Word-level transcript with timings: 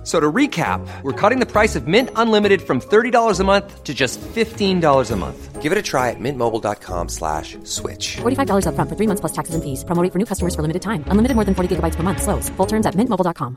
F- 0.00 0.06
So 0.06 0.18
to 0.18 0.32
recap, 0.32 0.80
we're 1.02 1.12
cutting 1.12 1.40
the 1.40 1.46
price 1.46 1.76
of 1.76 1.86
Mint 1.86 2.08
Unlimited 2.16 2.62
from 2.62 2.80
$30 2.80 3.38
a 3.38 3.44
month 3.44 3.84
to 3.84 3.92
just 3.92 4.18
$15 4.34 5.10
a 5.10 5.16
month. 5.16 5.60
Give 5.60 5.72
it 5.72 5.78
a 5.78 5.82
try 5.82 6.08
at 6.08 6.16
mintmobile.com 6.18 7.08
slash 7.10 7.58
switch. 7.64 8.16
$45 8.22 8.64
upfront 8.64 8.88
for 8.88 8.96
three 8.96 9.06
months 9.06 9.20
plus 9.20 9.32
taxes 9.32 9.54
and 9.54 9.62
fees. 9.62 9.84
Promo 9.84 10.02
rate 10.02 10.10
for 10.12 10.18
new 10.18 10.24
customers 10.24 10.54
for 10.54 10.62
limited 10.62 10.80
time. 10.80 11.04
Unlimited 11.10 11.34
more 11.36 11.44
than 11.44 11.54
40 11.54 11.76
gigabytes 11.76 11.96
per 11.96 12.02
month. 12.02 12.22
Slows. 12.22 12.48
Full 12.56 12.66
terms 12.66 12.86
at 12.86 12.94
mintmobile.com. 12.96 13.56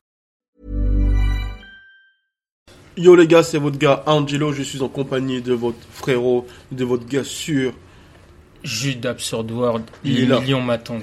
Yo 2.95 3.15
les 3.15 3.25
gars, 3.27 3.41
c'est 3.43 3.57
votre 3.57 3.77
gars 3.79 4.03
Angelo, 4.05 4.51
je 4.53 4.61
suis 4.63 4.81
en 4.83 4.87
compagnie 4.89 5.41
de 5.41 5.53
votre 5.53 5.79
frérot, 5.89 6.45
de 6.71 6.85
votre 6.85 7.05
gars 7.07 7.23
sûr. 7.23 7.73
Jus 8.63 8.95
d'Absurd 8.95 9.49
World, 9.51 9.83
Il 10.03 10.15
les 10.15 10.23
est 10.23 10.25
là. 10.27 10.39
millions 10.39 10.61
m'attendent. 10.61 11.01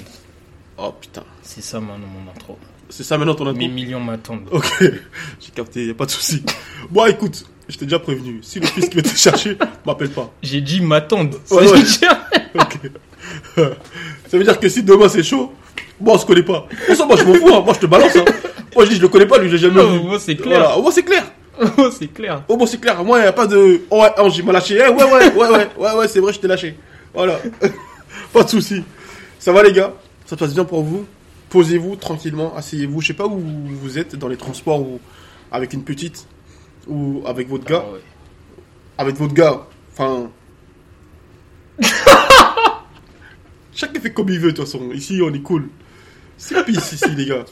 Oh 0.78 0.92
putain, 0.98 1.24
C'est 1.42 1.60
ça 1.62 1.78
mon, 1.80 1.98
mon 1.98 2.30
intro. 2.30 2.56
C'est 2.90 3.02
ça 3.04 3.16
maintenant 3.18 3.34
ton 3.34 3.46
intro 3.46 3.58
Mes 3.58 3.68
millions 3.68 4.00
m'attendent. 4.00 4.46
Ok, 4.50 4.66
j'ai 4.80 5.50
capté, 5.54 5.86
y 5.86 5.90
a 5.90 5.94
pas 5.94 6.06
de 6.06 6.10
souci. 6.10 6.42
Bon 6.90 7.06
écoute, 7.06 7.44
je 7.68 7.76
t'ai 7.78 7.84
déjà 7.86 7.98
prévenu, 7.98 8.40
si 8.42 8.60
le 8.60 8.66
fils 8.66 8.88
qui 8.88 8.96
veut 8.96 9.02
te 9.02 9.08
chercher, 9.16 9.56
m'appelle 9.86 10.10
pas. 10.10 10.30
J'ai 10.42 10.60
dit 10.60 10.80
m'attendent. 10.80 11.34
Ouais, 11.50 11.66
Ça 11.66 11.72
ouais. 11.72 11.78
veut 11.78 11.82
dire- 11.82 12.20
Ok. 12.54 12.90
Ça 14.28 14.38
veut 14.38 14.44
dire 14.44 14.58
que 14.58 14.68
si 14.68 14.82
demain 14.82 15.08
c'est 15.08 15.22
chaud, 15.22 15.52
bon 16.00 16.14
on 16.14 16.18
se 16.18 16.26
connaît 16.26 16.42
pas. 16.42 16.66
De 16.88 16.94
toute 16.94 17.06
moi 17.06 17.16
je 17.16 17.24
m'en 17.24 17.34
fous, 17.34 17.54
hein. 17.54 17.62
moi 17.64 17.74
je 17.74 17.80
te 17.80 17.86
balance. 17.86 18.16
Hein. 18.16 18.24
Moi 18.74 18.84
je 18.84 18.90
dis 18.90 18.96
je 18.96 19.02
le 19.02 19.08
connais 19.08 19.26
pas, 19.26 19.38
lui 19.38 19.48
je 19.48 19.52
l'ai 19.54 19.58
jamais 19.58 19.80
Oh, 19.82 19.88
vu. 19.88 20.00
moi, 20.00 20.18
c'est 20.18 20.36
clair. 20.36 20.58
Voilà, 20.60 20.76
au 20.78 20.82
moins 20.82 20.90
c'est 20.90 21.02
clair. 21.02 21.24
Oh, 21.78 21.90
c'est 21.90 22.06
clair. 22.08 22.42
Au 22.48 22.56
moins 22.56 22.66
c'est 22.66 22.80
clair, 22.80 23.02
moi 23.04 23.18
y 23.20 23.22
a 23.26 23.32
pas 23.32 23.46
de. 23.46 23.82
Oh 23.90 24.00
ouais, 24.02 24.10
Ange, 24.18 24.38
il 24.38 24.44
m'a 24.44 24.52
lâché. 24.52 24.76
Eh, 24.82 24.88
ouais, 24.88 25.04
ouais, 25.04 25.12
ouais, 25.12 25.48
ouais, 25.48 25.68
ouais, 25.76 25.92
ouais, 25.94 26.08
c'est 26.08 26.20
vrai, 26.20 26.32
je 26.32 26.38
t'ai 26.40 26.48
lâché. 26.48 26.76
Voilà. 27.14 27.38
pas 28.32 28.42
de 28.44 28.48
souci. 28.48 28.82
Ça 29.38 29.52
va 29.52 29.62
les 29.62 29.72
gars? 29.72 29.92
Ça 30.26 30.30
se 30.30 30.36
passe 30.36 30.54
bien 30.54 30.64
pour 30.64 30.82
vous? 30.82 31.04
Posez-vous 31.50 31.96
tranquillement, 31.96 32.56
asseyez-vous. 32.56 33.00
Je 33.00 33.08
sais 33.08 33.14
pas 33.14 33.26
où 33.26 33.40
vous 33.40 33.98
êtes, 33.98 34.16
dans 34.16 34.28
les 34.28 34.36
transports 34.36 34.80
ou 34.80 35.00
avec 35.50 35.72
une 35.72 35.82
petite 35.82 36.26
ou 36.86 37.22
avec 37.26 37.48
votre 37.48 37.64
gars. 37.64 37.84
Ah 37.86 37.92
ouais. 37.92 38.00
Avec 38.98 39.16
votre 39.16 39.34
gars. 39.34 39.66
Enfin. 39.92 40.30
Chacun 43.74 44.00
fait 44.00 44.12
comme 44.12 44.28
il 44.28 44.38
veut 44.38 44.52
de 44.52 44.56
toute 44.56 44.66
façon. 44.66 44.90
Ici 44.92 45.20
on 45.22 45.32
est 45.34 45.42
cool. 45.42 45.68
C'est 46.36 46.64
pisse 46.64 46.92
ici 46.92 47.14
les 47.16 47.26
gars. 47.26 47.44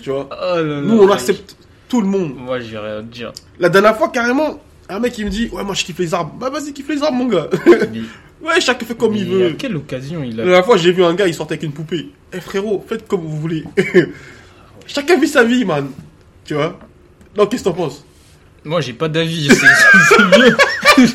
Tu 0.00 0.10
vois? 0.10 0.28
Oh. 0.30 0.62
Nous 0.62 0.98
on 0.98 1.10
accepte 1.10 1.56
tout 1.88 2.00
le 2.00 2.06
monde. 2.06 2.34
Moi, 2.36 2.60
j'ai 2.60 2.78
rien 2.78 2.98
à 2.98 3.02
dire. 3.02 3.32
La 3.58 3.68
dernière 3.68 3.96
fois, 3.96 4.08
carrément, 4.08 4.60
un 4.88 4.98
mec 4.98 5.16
il 5.18 5.26
me 5.26 5.30
dit 5.30 5.48
Ouais, 5.52 5.64
moi 5.64 5.74
je 5.74 5.84
kiffe 5.84 5.98
les 5.98 6.14
arbres. 6.14 6.34
Bah 6.38 6.50
vas-y, 6.50 6.72
kiffe 6.72 6.88
les 6.88 7.02
arbres, 7.02 7.18
mon 7.18 7.26
gars. 7.26 7.48
Ouais, 8.46 8.60
chacun 8.60 8.86
fait 8.86 8.96
comme 8.96 9.14
il 9.16 9.26
mais 9.28 9.44
à 9.44 9.48
veut. 9.48 9.54
quelle 9.54 9.76
occasion 9.76 10.22
il 10.22 10.36
La 10.36 10.42
a. 10.42 10.46
dernière 10.46 10.64
fois, 10.64 10.76
j'ai 10.76 10.92
vu 10.92 11.02
un 11.04 11.14
gars, 11.14 11.26
il 11.26 11.34
sortait 11.34 11.54
avec 11.54 11.64
une 11.64 11.72
poupée. 11.72 12.10
Eh 12.32 12.40
frérot, 12.40 12.84
faites 12.88 13.06
comme 13.08 13.22
vous 13.22 13.36
voulez. 13.40 13.64
chacun 14.86 15.18
vit 15.18 15.26
sa 15.28 15.42
vie, 15.42 15.64
man. 15.64 15.90
Tu 16.44 16.54
vois? 16.54 16.78
Non, 17.36 17.46
qu'est-ce 17.46 17.64
que 17.64 17.68
t'en 17.70 17.74
penses? 17.74 18.04
Moi, 18.64 18.80
j'ai 18.80 18.92
pas 18.92 19.08
d'avis. 19.08 19.48
c'est- 19.48 20.38
mieux. 20.38 20.56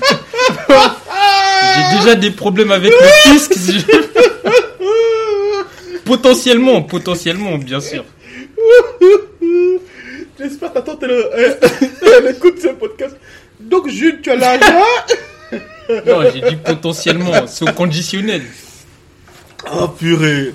J'ai 1.74 1.98
déjà 2.00 2.16
des 2.16 2.32
problèmes 2.32 2.72
avec 2.72 2.92
le 2.92 3.32
fisc. 3.32 3.54
je- 3.58 3.86
Potentiellement, 6.06 6.82
potentiellement, 6.82 7.58
bien 7.58 7.80
sûr. 7.80 8.04
J'espère 10.40 10.70
que 10.70 10.80
ta 10.80 10.82
tante, 10.82 11.04
elle, 11.04 11.24
elle, 11.36 11.58
elle 12.26 12.36
écoute 12.36 12.60
ce 12.62 12.70
podcast. 12.70 13.16
Donc, 13.60 13.88
Jules, 13.90 14.20
tu 14.22 14.32
as 14.32 14.36
l'argent? 14.36 14.84
Non, 15.90 16.22
j'ai 16.34 16.42
dit 16.42 16.56
potentiellement, 16.56 17.48
c'est 17.48 17.70
au 17.70 17.74
conditionnel. 17.74 18.44
Oh 19.74 19.88
purée 19.88 20.54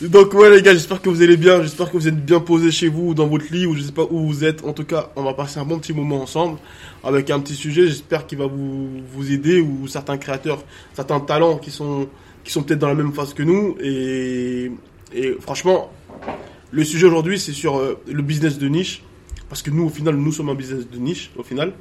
donc 0.00 0.32
ouais 0.32 0.48
les 0.48 0.62
gars, 0.62 0.72
j'espère 0.72 1.02
que 1.02 1.10
vous 1.10 1.20
allez 1.20 1.36
bien, 1.36 1.60
j'espère 1.60 1.90
que 1.90 1.96
vous 1.98 2.08
êtes 2.08 2.24
bien 2.24 2.40
posés 2.40 2.70
chez 2.70 2.88
vous, 2.88 3.08
ou 3.08 3.14
dans 3.14 3.26
votre 3.26 3.44
lit, 3.52 3.66
ou 3.66 3.74
je 3.74 3.82
sais 3.82 3.92
pas 3.92 4.06
où 4.10 4.26
vous 4.26 4.44
êtes. 4.44 4.64
En 4.64 4.72
tout 4.72 4.84
cas, 4.84 5.10
on 5.14 5.22
va 5.22 5.34
passer 5.34 5.60
un 5.60 5.66
bon 5.66 5.78
petit 5.78 5.92
moment 5.92 6.22
ensemble 6.22 6.58
avec 7.04 7.28
un 7.28 7.38
petit 7.38 7.54
sujet, 7.54 7.86
j'espère 7.86 8.26
qu'il 8.26 8.38
va 8.38 8.46
vous, 8.46 8.88
vous 9.12 9.30
aider, 9.30 9.60
ou 9.60 9.86
certains 9.88 10.16
créateurs, 10.16 10.64
certains 10.94 11.20
talents 11.20 11.58
qui 11.58 11.70
sont, 11.70 12.08
qui 12.44 12.50
sont 12.50 12.62
peut-être 12.62 12.78
dans 12.78 12.88
la 12.88 12.94
même 12.94 13.12
phase 13.12 13.34
que 13.34 13.42
nous. 13.42 13.76
Et, 13.82 14.70
et 15.14 15.36
franchement, 15.38 15.92
le 16.70 16.82
sujet 16.82 17.06
aujourd'hui 17.06 17.38
c'est 17.38 17.52
sur 17.52 17.76
euh, 17.76 18.00
le 18.10 18.22
business 18.22 18.56
de 18.58 18.68
niche, 18.68 19.02
parce 19.50 19.60
que 19.60 19.70
nous 19.70 19.84
au 19.84 19.90
final, 19.90 20.14
nous 20.14 20.32
sommes 20.32 20.48
un 20.48 20.54
business 20.54 20.88
de 20.88 20.98
niche 20.98 21.30
au 21.36 21.42
final. 21.42 21.74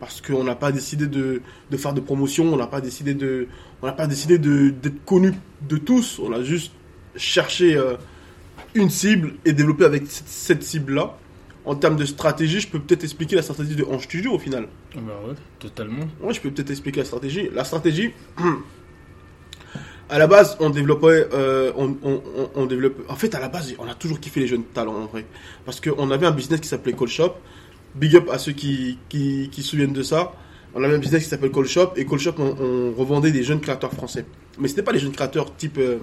Parce 0.00 0.20
qu'on 0.20 0.44
n'a 0.44 0.54
pas 0.54 0.70
décidé 0.70 1.06
de, 1.06 1.42
de 1.70 1.76
faire 1.76 1.92
de 1.92 2.00
promotion, 2.00 2.52
on 2.52 2.56
n'a 2.56 2.68
pas 2.68 2.80
décidé 2.80 3.14
de, 3.14 3.48
on 3.82 3.86
n'a 3.86 3.92
pas 3.92 4.06
décidé 4.06 4.38
de 4.38 4.70
d'être 4.70 5.04
connu 5.04 5.32
de 5.68 5.76
tous. 5.76 6.20
On 6.22 6.32
a 6.32 6.42
juste 6.42 6.72
cherché 7.16 7.76
euh, 7.76 7.96
une 8.74 8.90
cible 8.90 9.34
et 9.44 9.52
développé 9.52 9.84
avec 9.84 10.06
cette, 10.06 10.28
cette 10.28 10.62
cible-là. 10.62 11.16
En 11.64 11.74
termes 11.74 11.96
de 11.96 12.04
stratégie, 12.04 12.60
je 12.60 12.68
peux 12.68 12.78
peut-être 12.78 13.04
expliquer 13.04 13.36
la 13.36 13.42
stratégie 13.42 13.76
de 13.76 13.84
Ange 13.84 14.04
Studio 14.04 14.32
au 14.32 14.38
final. 14.38 14.68
Bah 14.94 15.00
ouais, 15.26 15.34
totalement. 15.58 16.06
Ouais, 16.22 16.32
je 16.32 16.40
peux 16.40 16.50
peut-être 16.50 16.70
expliquer 16.70 17.00
la 17.00 17.06
stratégie. 17.06 17.50
La 17.52 17.64
stratégie, 17.64 18.12
à 20.08 20.18
la 20.18 20.26
base, 20.26 20.56
on 20.60 20.70
développait, 20.70 21.28
euh, 21.34 21.72
on, 21.76 21.96
on, 22.02 22.22
on, 22.36 22.50
on 22.54 22.66
développe. 22.66 23.04
En 23.10 23.16
fait, 23.16 23.34
à 23.34 23.40
la 23.40 23.48
base, 23.48 23.74
on 23.78 23.86
a 23.88 23.94
toujours 23.94 24.20
kiffé 24.20 24.40
les 24.40 24.46
jeunes 24.46 24.64
talents 24.64 24.94
en 24.94 25.06
vrai, 25.06 25.26
parce 25.66 25.80
qu'on 25.80 26.10
avait 26.10 26.26
un 26.26 26.30
business 26.30 26.60
qui 26.60 26.68
s'appelait 26.68 26.94
Call 26.94 27.08
Shop. 27.08 27.34
Big 27.98 28.16
up 28.16 28.28
à 28.32 28.38
ceux 28.38 28.52
qui 28.52 28.98
qui, 29.08 29.48
qui 29.50 29.62
se 29.62 29.70
souviennent 29.70 29.92
de 29.92 30.02
ça. 30.02 30.32
On 30.74 30.84
avait 30.84 30.94
un 30.94 30.98
business 30.98 31.24
qui 31.24 31.28
s'appelle 31.30 31.50
Call 31.50 31.66
Shop 31.66 31.92
et 31.96 32.04
Call 32.04 32.18
Shop, 32.18 32.34
on, 32.38 32.54
on 32.60 32.92
revendait 32.94 33.30
des 33.32 33.42
jeunes 33.42 33.60
créateurs 33.60 33.92
français. 33.92 34.24
Mais 34.58 34.68
c'était 34.68 34.82
pas 34.82 34.92
les 34.92 34.98
jeunes 34.98 35.12
créateurs 35.12 35.54
type 35.56 35.78
euh, 35.78 35.98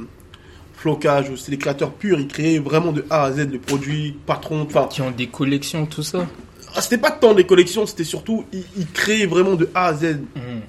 flocage 0.74 1.30
ou 1.30 1.38
c'est 1.38 1.52
des 1.52 1.58
créateurs 1.58 1.92
purs. 1.94 2.20
Ils 2.20 2.28
créaient 2.28 2.60
vraiment 2.60 2.92
de 2.92 3.06
A 3.10 3.24
à 3.24 3.32
Z 3.32 3.50
le 3.52 3.60
produit, 3.60 4.16
patron, 4.26 4.62
enfin. 4.64 4.88
Qui 4.90 5.02
ont 5.02 5.12
des 5.12 5.28
collections, 5.28 5.86
tout 5.86 6.04
ça. 6.04 6.28
Ah, 6.76 6.82
C'était 6.82 6.98
pas 6.98 7.12
tant 7.12 7.34
des 7.34 7.46
collections, 7.46 7.86
c'était 7.86 8.04
surtout 8.04 8.44
ils, 8.52 8.64
ils 8.78 8.88
créaient 8.88 9.28
vraiment 9.28 9.56
de 9.56 9.70
A 9.74 9.86
à 9.88 9.94
Z. 9.94 10.04
Mhm. 10.36 10.62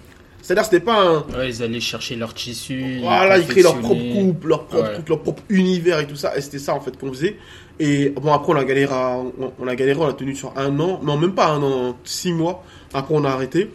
C'est-à-dire 0.46 0.64
c'était 0.64 0.78
pas 0.78 1.00
un 1.02 1.18
Ouais, 1.36 1.48
ils 1.48 1.60
allaient 1.64 1.80
chercher 1.80 2.14
leur 2.14 2.32
tissu. 2.32 3.00
Voilà, 3.00 3.36
ils 3.36 3.46
créent 3.48 3.62
leur 3.62 3.80
propre 3.80 4.12
coupe, 4.14 4.44
leur 4.44 4.66
propre 4.66 4.84
Ouais. 4.90 5.04
leur 5.08 5.20
propre 5.20 5.42
univers 5.48 5.98
et 5.98 6.06
tout 6.06 6.14
ça. 6.14 6.36
Et 6.36 6.40
c'était 6.40 6.60
ça 6.60 6.72
en 6.72 6.80
fait 6.80 6.96
qu'on 6.96 7.08
faisait. 7.12 7.36
Et 7.80 8.10
bon 8.10 8.32
après 8.32 8.52
on 8.52 8.56
a 8.56 8.64
galéré, 8.64 8.94
à- 8.94 9.18
on, 9.58 9.66
a 9.66 9.74
galéré, 9.74 9.98
on 10.00 10.06
a 10.06 10.12
tenu 10.12 10.36
sur 10.36 10.56
un 10.56 10.78
an, 10.78 11.00
non 11.02 11.16
même 11.16 11.34
pas 11.34 11.48
un 11.48 11.60
an, 11.64 11.96
six 12.04 12.32
mois. 12.32 12.62
Après 12.94 13.12
on 13.16 13.24
a 13.24 13.30
arrêté. 13.30 13.72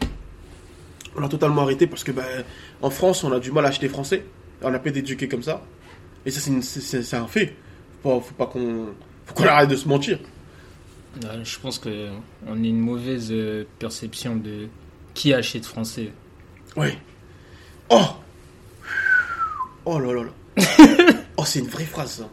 On 1.17 1.23
a 1.23 1.27
totalement 1.27 1.63
arrêté 1.63 1.87
parce 1.87 2.05
que 2.05 2.13
ben 2.13 2.23
en 2.81 2.89
France 2.89 3.25
on 3.25 3.33
a 3.33 3.39
du 3.41 3.51
mal 3.51 3.65
à 3.65 3.67
acheter 3.67 3.89
français. 3.89 4.23
On 4.61 4.73
a 4.73 4.79
pas 4.79 4.91
d'éduquer 4.91 5.27
comme 5.27 5.43
ça. 5.43 5.61
Et 6.25 6.31
ça 6.31 6.39
c'est 6.39 7.15
un 7.17 7.27
fait. 7.27 7.53
Faut 8.01 8.17
pas, 8.17 8.25
faut 8.25 8.33
pas 8.35 8.45
qu'on 8.45 8.85
qu'on 9.35 9.43
arrête 9.43 9.69
de 9.69 9.75
se 9.75 9.89
mentir. 9.89 10.19
Je 11.43 11.59
pense 11.59 11.79
que 11.79 12.07
on 12.47 12.53
a 12.53 12.65
une 12.65 12.79
mauvaise 12.79 13.27
euh, 13.31 13.65
perception 13.77 14.37
de 14.37 14.67
qui 15.13 15.33
achète 15.33 15.65
français. 15.65 16.11
Ouais. 16.77 16.97
Oh 17.89 18.05
Oh 19.85 19.99
là 19.99 20.13
là 20.13 20.23
là. 20.23 20.31
oh 21.37 21.43
c'est 21.45 21.59
une 21.59 21.67
vraie 21.67 21.85
phrase 21.85 22.11
ça. 22.11 22.29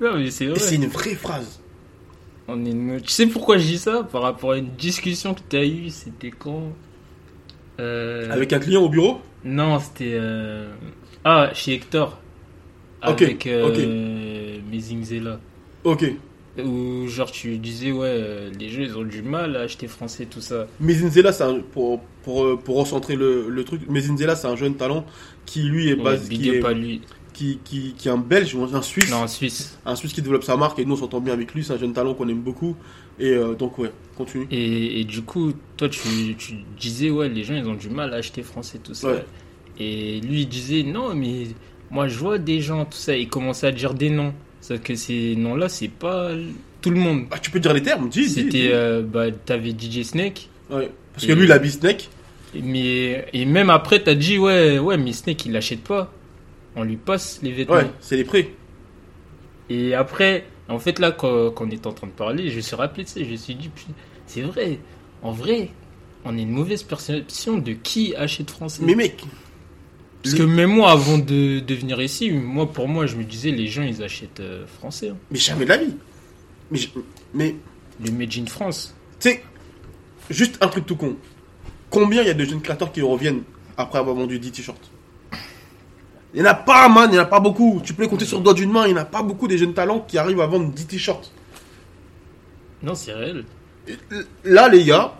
Non, 0.00 0.16
mais 0.18 0.30
c'est 0.30 0.46
vrai. 0.46 0.58
c'est 0.58 0.74
une 0.74 0.86
vraie 0.88 1.14
phrase. 1.14 1.60
On 2.48 2.64
est 2.64 2.70
une- 2.70 3.00
Tu 3.00 3.10
sais 3.10 3.26
pourquoi 3.26 3.56
je 3.58 3.64
dis 3.66 3.78
ça? 3.78 4.02
Par 4.10 4.22
rapport 4.22 4.52
à 4.52 4.58
une 4.58 4.70
discussion 4.70 5.32
que 5.34 5.40
tu 5.48 5.56
as 5.56 5.64
eue, 5.64 5.90
c'était 5.90 6.32
quand? 6.32 6.72
Euh, 7.80 8.30
Avec 8.30 8.52
un 8.52 8.58
client 8.58 8.82
au 8.82 8.88
bureau? 8.88 9.20
Non, 9.44 9.78
c'était. 9.78 10.12
euh, 10.14 10.72
Ah, 11.24 11.50
chez 11.54 11.74
Hector. 11.74 12.18
Ok, 13.06 13.22
Avec 13.22 13.46
euh, 13.46 14.58
Mezingzela. 14.70 15.38
Ok. 15.84 16.04
Où, 16.58 17.06
genre, 17.08 17.30
tu 17.30 17.56
disais, 17.58 17.92
ouais, 17.92 18.08
euh, 18.08 18.50
les 18.58 18.68
jeux, 18.68 18.82
ils 18.82 18.96
ont 18.98 19.04
du 19.04 19.22
mal 19.22 19.56
à 19.56 19.60
acheter 19.60 19.88
français, 19.88 20.26
tout 20.26 20.40
ça. 20.42 20.66
Mezinzela, 20.80 21.32
c'est 21.32 21.44
un- 21.44 21.60
pour, 21.60 22.00
pour, 22.22 22.44
euh, 22.44 22.56
pour 22.62 22.76
recentrer 22.76 23.16
le, 23.16 23.48
le 23.48 23.64
truc, 23.64 23.88
Mezinzela, 23.88 24.36
c'est 24.36 24.48
un 24.48 24.56
jeune 24.56 24.76
talent 24.76 25.06
qui, 25.46 25.62
lui, 25.62 25.88
est 25.88 25.94
Ouais, 25.94 26.02
basé, 26.02 26.28
big 26.28 26.40
qui, 26.42 26.48
est, 26.50 26.64
à 26.64 26.72
lui. 26.72 27.00
qui, 27.32 27.58
qui, 27.64 27.94
qui 27.96 28.08
est 28.08 28.10
un 28.10 28.18
Belge 28.18 28.54
ou 28.54 28.62
un 28.64 28.82
Suisse. 28.82 29.10
Non, 29.10 29.18
en 29.18 29.28
Suisse. 29.28 29.78
Un 29.86 29.96
Suisse 29.96 30.12
qui 30.12 30.20
développe 30.22 30.44
sa 30.44 30.56
marque 30.56 30.78
et 30.78 30.84
nous, 30.84 30.94
on 30.94 30.96
s'entend 30.96 31.20
bien 31.20 31.32
avec 31.34 31.54
lui. 31.54 31.64
C'est 31.64 31.72
un 31.72 31.78
jeune 31.78 31.92
talent 31.94 32.14
qu'on 32.14 32.28
aime 32.28 32.42
beaucoup. 32.42 32.76
Et 33.18 33.30
euh, 33.30 33.54
donc, 33.54 33.78
ouais, 33.78 33.92
continue. 34.16 34.46
Et, 34.50 35.00
et 35.00 35.04
du 35.04 35.22
coup, 35.22 35.52
toi, 35.76 35.88
tu, 35.88 36.36
tu 36.36 36.54
disais, 36.78 37.10
ouais, 37.10 37.28
les 37.28 37.44
gens, 37.44 37.54
ils 37.54 37.68
ont 37.68 37.74
du 37.74 37.88
mal 37.88 38.12
à 38.12 38.16
acheter 38.18 38.42
français, 38.42 38.78
tout 38.78 38.94
ça. 38.94 39.08
Ouais. 39.12 39.24
Et 39.78 40.20
lui, 40.20 40.42
il 40.42 40.48
disait, 40.48 40.82
non, 40.82 41.14
mais 41.14 41.48
moi, 41.90 42.08
je 42.08 42.18
vois 42.18 42.38
des 42.38 42.60
gens, 42.60 42.84
tout 42.84 42.98
ça. 42.98 43.16
Il 43.16 43.28
commençait 43.28 43.66
à 43.68 43.72
dire 43.72 43.94
des 43.94 44.10
noms. 44.10 44.34
Sauf 44.62 44.80
que 44.80 44.94
ces 44.94 45.34
noms-là, 45.36 45.68
c'est 45.68 45.88
pas 45.88 46.30
tout 46.80 46.90
le 46.90 46.96
monde. 46.96 47.26
Bah, 47.28 47.38
tu 47.38 47.50
peux 47.50 47.60
dire 47.60 47.74
les 47.74 47.82
termes, 47.82 48.08
dis. 48.08 48.28
C'était, 48.28 48.70
euh, 48.72 49.02
bah, 49.02 49.30
t'avais 49.30 49.70
DJ 49.70 50.02
Snake. 50.04 50.48
Ouais. 50.70 50.88
Parce 51.12 51.26
que 51.26 51.32
lui, 51.32 51.44
il 51.44 51.52
a 51.52 51.62
Snake. 51.68 52.08
Mais, 52.54 53.26
et 53.32 53.44
même 53.44 53.70
après, 53.70 54.02
t'as 54.02 54.14
dit, 54.14 54.38
ouais, 54.38 54.78
ouais, 54.78 54.96
mais 54.96 55.12
Snake, 55.12 55.44
il 55.46 55.52
l'achète 55.52 55.82
pas. 55.82 56.12
On 56.76 56.84
lui 56.84 56.96
passe 56.96 57.40
les 57.42 57.50
vêtements. 57.50 57.74
Ouais, 57.76 57.90
c'est 58.00 58.16
les 58.16 58.24
prêts. 58.24 58.50
Et 59.68 59.94
après, 59.94 60.46
En 60.68 60.78
fait, 60.78 60.98
là, 61.00 61.10
quand, 61.10 61.50
quand 61.50 61.66
on 61.66 61.70
est 61.70 61.86
en 61.86 61.92
train 61.92 62.06
de 62.06 62.12
parler, 62.12 62.48
je 62.48 62.56
me 62.56 62.60
suis 62.60 62.76
rappelé 62.76 63.04
de 63.04 63.08
ça. 63.08 63.20
Je 63.22 63.28
me 63.28 63.36
suis 63.36 63.54
dit, 63.56 63.68
c'est 64.26 64.42
vrai. 64.42 64.78
En 65.22 65.32
vrai, 65.32 65.70
on 66.24 66.38
a 66.38 66.40
une 66.40 66.50
mauvaise 66.50 66.82
perception 66.84 67.58
de 67.58 67.72
qui 67.72 68.14
achète 68.14 68.50
français. 68.50 68.82
Mais 68.84 68.94
mec, 68.94 69.24
Parce 70.22 70.34
que 70.34 70.42
même 70.42 70.70
moi, 70.70 70.90
avant 70.92 71.18
de, 71.18 71.58
de 71.60 71.74
venir 71.74 72.00
ici, 72.00 72.30
moi, 72.30 72.70
pour 72.70 72.86
moi, 72.88 73.06
je 73.06 73.16
me 73.16 73.24
disais, 73.24 73.50
les 73.50 73.66
gens, 73.66 73.82
ils 73.82 74.02
achètent 74.02 74.40
euh, 74.40 74.66
français. 74.66 75.08
hein. 75.10 75.16
mais 75.30 75.38
jamais 75.38 75.64
de 75.64 75.70
la 75.70 75.78
vie. 75.78 75.94
Mais, 76.70 76.78
mais 77.34 77.56
Le 78.04 78.10
Made 78.12 78.32
in 78.38 78.46
France. 78.46 78.94
tu 79.20 79.30
sais, 79.30 79.42
juste 80.30 80.58
un 80.60 80.68
truc 80.68 80.86
tout 80.86 80.96
con. 80.96 81.16
Combien 81.90 82.22
il 82.22 82.28
y 82.28 82.30
a 82.30 82.34
de 82.34 82.44
jeunes 82.44 82.62
créateurs 82.62 82.92
qui 82.92 83.02
reviennent 83.02 83.42
après 83.76 83.98
avoir 83.98 84.14
vendu 84.16 84.38
10 84.38 84.52
t-shirts? 84.52 84.90
Il 86.34 86.40
n'y 86.40 86.48
en 86.48 86.50
a 86.50 86.54
pas, 86.54 86.88
man, 86.88 87.08
il 87.10 87.14
n'y 87.14 87.18
en 87.18 87.22
a 87.22 87.26
pas 87.26 87.40
beaucoup. 87.40 87.82
Tu 87.84 87.92
peux 87.92 88.02
les 88.04 88.08
compter 88.08 88.24
sur 88.24 88.38
le 88.38 88.44
doigt 88.44 88.54
d'une 88.54 88.70
main, 88.70 88.86
il 88.86 88.94
n'y 88.94 88.98
en 88.98 89.02
a 89.02 89.04
pas 89.04 89.22
beaucoup 89.22 89.48
des 89.48 89.58
jeunes 89.58 89.74
talents 89.74 90.00
qui 90.00 90.16
arrivent 90.16 90.40
à 90.40 90.46
vendre 90.46 90.70
10 90.72 90.86
t-shirts. 90.86 91.30
Non, 92.82 92.94
c'est 92.94 93.12
réel. 93.12 93.44
Là, 94.44 94.68
les 94.68 94.84
gars, 94.84 95.14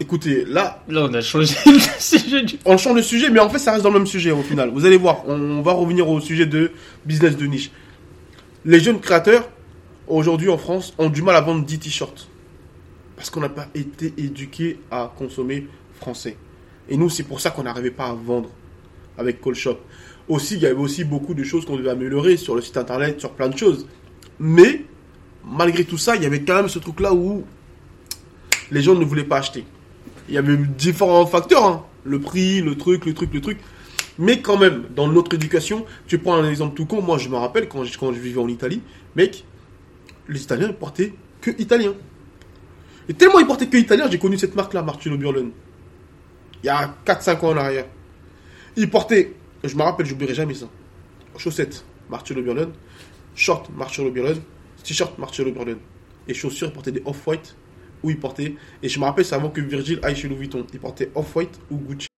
écoutez, 0.00 0.44
là, 0.44 0.82
Là, 0.88 1.06
on 1.08 1.14
a 1.14 1.20
changé 1.20 1.54
le 1.66 1.78
sujet 1.98 2.42
du... 2.42 2.58
on 2.64 2.76
change 2.76 2.96
le 2.96 3.02
sujet, 3.02 3.30
mais 3.30 3.40
en 3.40 3.48
fait, 3.48 3.58
ça 3.58 3.72
reste 3.72 3.84
dans 3.84 3.90
le 3.90 3.98
même 3.98 4.06
sujet 4.06 4.30
au 4.30 4.42
final. 4.42 4.70
Vous 4.70 4.84
allez 4.84 4.96
voir, 4.96 5.28
on 5.28 5.62
va 5.62 5.72
revenir 5.72 6.08
au 6.08 6.20
sujet 6.20 6.46
de 6.46 6.72
business 7.04 7.36
de 7.36 7.46
niche. 7.46 7.70
Les 8.64 8.80
jeunes 8.80 9.00
créateurs, 9.00 9.48
aujourd'hui 10.06 10.48
en 10.48 10.58
France, 10.58 10.94
ont 10.98 11.08
du 11.08 11.22
mal 11.22 11.36
à 11.36 11.40
vendre 11.40 11.64
10 11.64 11.78
t-shirts. 11.78 12.28
Parce 13.16 13.30
qu'on 13.30 13.40
n'a 13.40 13.48
pas 13.48 13.68
été 13.74 14.12
éduqués 14.18 14.78
à 14.90 15.12
consommer 15.16 15.66
français. 15.94 16.36
Et 16.88 16.96
nous, 16.96 17.08
c'est 17.08 17.22
pour 17.22 17.40
ça 17.40 17.50
qu'on 17.50 17.62
n'arrivait 17.62 17.90
pas 17.90 18.06
à 18.06 18.12
vendre 18.12 18.50
avec 19.16 19.40
Call 19.40 19.54
Shop. 19.54 19.78
Aussi, 20.28 20.54
il 20.54 20.62
y 20.62 20.66
avait 20.66 20.74
aussi 20.74 21.04
beaucoup 21.04 21.34
de 21.34 21.42
choses 21.44 21.64
qu'on 21.64 21.76
devait 21.76 21.90
améliorer 21.90 22.36
sur 22.36 22.54
le 22.54 22.62
site 22.62 22.76
internet, 22.76 23.20
sur 23.20 23.30
plein 23.32 23.48
de 23.48 23.56
choses. 23.56 23.86
Mais, 24.38 24.84
malgré 25.44 25.84
tout 25.84 25.98
ça, 25.98 26.16
il 26.16 26.22
y 26.22 26.26
avait 26.26 26.42
quand 26.42 26.56
même 26.56 26.68
ce 26.68 26.78
truc-là 26.78 27.12
où 27.12 27.44
les 28.72 28.82
gens 28.82 28.94
ne 28.94 29.04
voulaient 29.04 29.24
pas 29.24 29.38
acheter. 29.38 29.64
Il 30.28 30.34
y 30.34 30.38
avait 30.38 30.56
différents 30.56 31.26
facteurs, 31.26 31.64
hein. 31.64 31.84
le 32.04 32.20
prix, 32.20 32.62
le 32.62 32.76
truc, 32.76 33.04
le 33.04 33.14
truc, 33.14 33.32
le 33.32 33.40
truc. 33.40 33.58
Mais 34.18 34.40
quand 34.40 34.58
même, 34.58 34.84
dans 34.94 35.08
notre 35.08 35.34
éducation, 35.34 35.84
tu 36.06 36.18
prends 36.18 36.34
un 36.34 36.48
exemple 36.48 36.74
tout 36.74 36.86
con, 36.86 37.02
moi 37.02 37.18
je 37.18 37.28
me 37.28 37.36
rappelle 37.36 37.68
quand 37.68 37.84
je, 37.84 38.20
vivais 38.20 38.40
en 38.40 38.48
Italie, 38.48 38.82
mec, 39.14 39.44
les 40.28 40.42
Italiens 40.42 40.68
ils 40.68 40.74
portaient 40.74 41.12
que 41.40 41.50
italien. 41.60 41.94
Et 43.08 43.14
tellement 43.14 43.40
ils 43.40 43.46
portaient 43.46 43.66
que 43.66 43.76
italien, 43.76 44.08
j'ai 44.10 44.18
connu 44.18 44.38
cette 44.38 44.54
marque-là, 44.54 44.82
Marcello 44.82 45.16
Burlone. 45.18 45.50
Il 46.62 46.66
y 46.66 46.70
a 46.70 46.94
4-5 47.04 47.44
ans 47.44 47.50
en 47.50 47.56
arrière. 47.56 47.86
Ils 48.76 48.88
portaient, 48.88 49.34
je 49.64 49.76
me 49.76 49.82
rappelle, 49.82 50.06
j'oublierai 50.06 50.34
jamais 50.34 50.54
ça. 50.54 50.66
Chaussettes, 51.36 51.84
Marcello 52.08 52.42
Burlone. 52.42 52.72
Short, 53.34 53.70
Marcello 53.76 54.10
Burlone. 54.10 54.40
T-shirt, 54.82 55.18
Marcello 55.18 55.52
Burlone. 55.52 55.78
Et 56.28 56.34
chaussures, 56.34 56.72
portaient 56.72 56.92
des 56.92 57.02
off-white 57.04 57.56
où 58.02 58.10
ils 58.10 58.18
portaient. 58.18 58.54
Et 58.82 58.88
je 58.88 58.98
me 58.98 59.04
rappelle, 59.04 59.24
c'est 59.24 59.34
avant 59.34 59.50
que 59.50 59.60
Virgil 59.60 60.00
aille 60.02 60.16
chez 60.16 60.28
Louis 60.28 60.40
Vuitton. 60.40 60.66
Il 60.72 60.80
portait 60.80 61.10
off-white 61.14 61.58
ou 61.70 61.76
Gucci. 61.76 62.08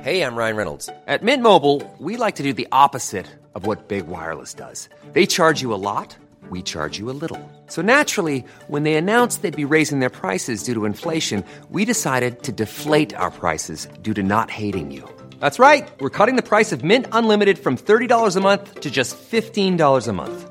Hey, 0.00 0.22
I'm 0.22 0.36
Ryan 0.36 0.56
Reynolds. 0.56 0.88
At 1.06 1.22
Mint 1.22 1.42
Mobile, 1.42 1.82
we 1.98 2.16
like 2.16 2.36
to 2.36 2.42
do 2.42 2.52
the 2.52 2.68
opposite 2.70 3.26
of 3.54 3.66
what 3.66 3.88
Big 3.88 4.06
Wireless 4.06 4.54
does. 4.54 4.88
They 5.12 5.26
charge 5.26 5.60
you 5.60 5.74
a 5.74 5.76
lot, 5.76 6.16
we 6.50 6.62
charge 6.62 6.98
you 6.98 7.10
a 7.10 7.16
little. 7.20 7.40
So 7.66 7.82
naturally, 7.82 8.44
when 8.68 8.84
they 8.84 8.94
announced 8.94 9.42
they'd 9.42 9.64
be 9.64 9.64
raising 9.64 9.98
their 9.98 10.08
prices 10.08 10.62
due 10.62 10.72
to 10.74 10.84
inflation, 10.84 11.44
we 11.70 11.84
decided 11.84 12.44
to 12.44 12.52
deflate 12.52 13.14
our 13.16 13.30
prices 13.30 13.88
due 14.00 14.14
to 14.14 14.22
not 14.22 14.50
hating 14.50 14.92
you. 14.92 15.02
That's 15.40 15.58
right. 15.58 15.86
We're 16.00 16.16
cutting 16.16 16.36
the 16.36 16.48
price 16.48 16.72
of 16.72 16.84
Mint 16.84 17.06
Unlimited 17.12 17.58
from 17.58 17.76
$30 17.76 18.36
a 18.36 18.40
month 18.40 18.80
to 18.80 18.90
just 18.90 19.16
$15 19.16 20.08
a 20.08 20.12
month. 20.12 20.50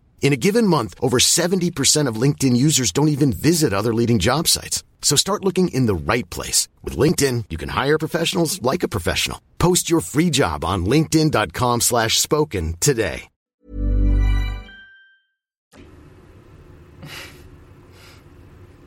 In 0.21 0.33
a 0.33 0.37
given 0.37 0.65
month, 0.67 0.93
over 1.01 1.17
70% 1.17 2.07
of 2.07 2.15
LinkedIn 2.21 2.55
users 2.55 2.93
don't 2.93 3.09
even 3.09 3.33
visit 3.33 3.73
other 3.73 3.93
leading 3.93 4.17
job 4.19 4.47
sites. 4.47 4.83
So 5.01 5.17
start 5.17 5.43
looking 5.43 5.67
in 5.69 5.87
the 5.87 5.95
right 5.95 6.29
place. 6.29 6.69
With 6.83 6.95
LinkedIn, 6.95 7.45
you 7.49 7.57
can 7.57 7.69
hire 7.69 7.97
professionals 7.97 8.61
like 8.61 8.83
a 8.83 8.87
professional. 8.87 9.41
Post 9.57 9.89
your 9.89 9.99
free 9.99 10.29
job 10.29 10.63
on 10.63 10.85
linkedin.com 10.85 11.81
slash 11.81 12.19
spoken 12.21 12.75
today. 12.79 13.27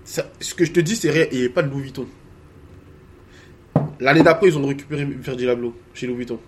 Ça- 0.04 0.30
ce 0.40 0.54
que 0.54 0.64
je 0.64 0.72
te 0.72 0.80
dis, 0.80 0.96
c'est 0.96 1.10
réel. 1.10 1.28
Il 1.32 1.38
n'y 1.38 1.44
avait 1.44 1.52
pas 1.52 1.62
de 1.62 1.70
Louis 1.70 1.82
Vuitton. 1.82 2.06
L'année 4.00 4.22
d'après, 4.22 4.48
ils 4.48 4.58
ont 4.58 4.66
récupéré 4.66 5.04
Virgil 5.04 5.48
Abloh 5.48 5.74
chez 5.94 6.06
Louis 6.06 6.18
Vuitton. 6.18 6.38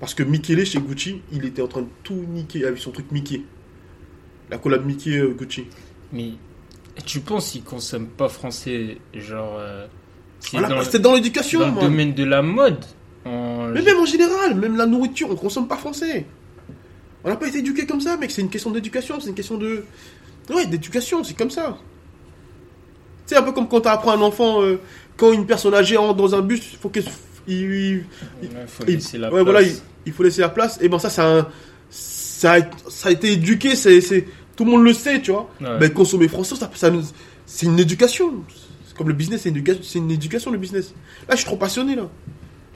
Parce 0.00 0.14
que 0.14 0.22
Michele 0.22 0.64
chez 0.64 0.78
Gucci, 0.80 1.22
il 1.32 1.44
était 1.44 1.62
en 1.62 1.68
train 1.68 1.82
de 1.82 1.88
tout 2.02 2.14
niquer 2.14 2.64
avec 2.64 2.78
son 2.78 2.90
truc 2.90 3.10
Mickey. 3.10 3.42
La 4.50 4.58
collab 4.58 4.84
Mickey 4.84 5.16
euh, 5.18 5.34
Gucci. 5.38 5.64
Mais 6.12 6.30
tu 7.06 7.20
penses 7.20 7.50
qu'ils 7.52 7.64
consomment 7.64 8.06
pas 8.08 8.28
français 8.28 8.98
Genre, 9.14 9.56
euh, 9.58 9.86
c'est 10.40 10.58
Voilà, 10.58 10.68
dans, 10.82 10.98
dans 11.00 11.14
l'éducation, 11.14 11.60
dans 11.60 11.66
le 11.66 11.72
moi. 11.72 11.82
domaine 11.82 12.14
de 12.14 12.24
la 12.24 12.42
mode. 12.42 12.84
En- 13.24 13.68
Mais 13.68 13.82
même 13.82 13.96
en 13.98 14.04
général, 14.04 14.54
même 14.54 14.76
la 14.76 14.86
nourriture, 14.86 15.28
on 15.30 15.34
consomme 15.36 15.66
pas 15.66 15.76
français. 15.78 16.26
On 17.24 17.30
n'a 17.30 17.36
pas 17.36 17.48
été 17.48 17.58
éduqué 17.58 17.86
comme 17.86 18.02
ça, 18.02 18.16
mec. 18.18 18.30
C'est 18.30 18.42
une 18.42 18.50
question 18.50 18.70
d'éducation, 18.70 19.18
c'est 19.18 19.28
une 19.30 19.34
question 19.34 19.56
de. 19.56 19.84
Ouais, 20.50 20.66
d'éducation, 20.66 21.24
c'est 21.24 21.32
comme 21.34 21.50
ça. 21.50 21.78
C'est 23.24 23.36
un 23.36 23.42
peu 23.42 23.52
comme 23.52 23.66
quand 23.66 23.80
tu 23.80 23.88
apprends 23.88 24.10
à 24.12 24.16
un 24.16 24.20
enfant, 24.20 24.62
euh, 24.62 24.78
quand 25.16 25.32
une 25.32 25.46
personne 25.46 25.72
âgée 25.72 25.96
entre 25.96 26.14
dans 26.16 26.34
un 26.34 26.42
bus, 26.42 26.60
il 26.74 26.78
faut 26.78 26.90
qu'il. 26.90 27.02
il- 27.48 27.56
il- 27.62 28.04
Ouais, 28.42 28.66
faut 28.66 28.84
il- 28.86 28.96
laisser 28.96 29.16
la 29.16 29.28
ouais, 29.28 29.42
place. 29.42 29.44
voilà, 29.44 29.62
il, 29.62 29.74
il 30.04 30.12
faut 30.12 30.22
laisser 30.22 30.42
la 30.42 30.50
place. 30.50 30.78
Et 30.82 30.88
ben 30.90 30.98
ça, 30.98 31.08
a 31.24 31.38
un- 31.38 31.48
ça, 32.44 32.52
a, 32.56 32.90
ça 32.90 33.08
a 33.08 33.12
été 33.12 33.32
éduqué, 33.32 33.74
c'est, 33.74 34.02
c'est- 34.02 34.26
tout 34.54 34.66
le 34.66 34.70
monde 34.70 34.84
le 34.84 34.92
sait, 34.92 35.22
tu 35.22 35.30
vois. 35.30 35.50
Ouais. 35.62 35.78
Ben, 35.78 35.90
consommer 35.90 36.28
français, 36.28 36.54
ça, 36.56 36.70
ça 36.74 36.92
c'est 37.46 37.64
une 37.64 37.78
éducation. 37.80 38.44
C'est 38.86 38.94
comme 38.94 39.08
le 39.08 39.14
business, 39.14 39.40
c'est 39.42 39.48
une, 39.48 39.56
éducation, 39.56 39.82
c'est 39.82 39.98
une 39.98 40.10
éducation 40.10 40.50
le 40.50 40.58
business. 40.58 40.94
Là, 41.26 41.30
je 41.32 41.36
suis 41.38 41.46
trop 41.46 41.56
passionné 41.56 41.96
là. 41.96 42.08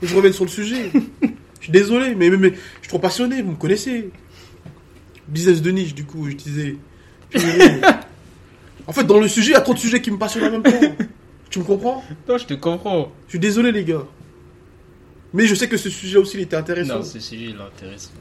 Je 0.03 0.17
reviens 0.17 0.33
sur 0.33 0.45
le 0.45 0.51
sujet. 0.51 0.91
je 1.23 1.29
suis 1.65 1.71
désolé, 1.71 2.15
mais, 2.15 2.31
mais, 2.31 2.39
mais 2.39 2.51
je 2.51 2.81
suis 2.81 2.89
trop 2.89 2.99
passionné, 2.99 3.43
vous 3.43 3.51
me 3.51 3.57
connaissez. 3.57 4.11
Business 5.29 5.61
de 5.61 5.71
niche, 5.71 5.95
du 5.95 6.05
coup, 6.05 6.29
je 6.31 6.35
disais. 6.35 6.77
En 8.87 8.93
fait, 8.93 9.05
dans 9.05 9.21
le 9.21 9.29
sujet, 9.29 9.51
il 9.51 9.53
y 9.53 9.57
a 9.57 9.61
trop 9.61 9.75
de 9.75 9.79
sujets 9.79 10.01
qui 10.01 10.11
me 10.11 10.17
passionnent 10.17 10.45
en 10.45 10.51
même 10.51 10.63
temps. 10.63 10.95
Tu 11.51 11.59
me 11.59 11.65
comprends? 11.65 12.03
Non, 12.27 12.39
je 12.39 12.47
te 12.47 12.55
comprends. 12.55 13.13
Je 13.27 13.33
suis 13.33 13.39
désolé, 13.39 13.71
les 13.71 13.85
gars. 13.85 14.07
Mais 15.35 15.47
je 15.47 15.55
sais 15.55 15.69
que 15.69 15.77
ce 15.77 15.91
sujet 15.91 16.17
aussi, 16.17 16.39
il 16.39 16.45
était 16.45 16.57
intéressant. 16.57 16.97
Non, 16.97 17.03
ce 17.03 17.21
sujet, 17.21 17.51
il 17.51 17.57
est 17.57 17.61
intéressant. 17.61 18.13